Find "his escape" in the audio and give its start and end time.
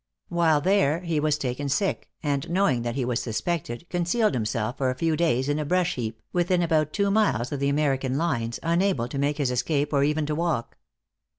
9.37-9.93